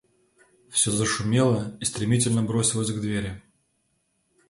[0.71, 3.39] Всё зашумело и стремительно бросилось к двери.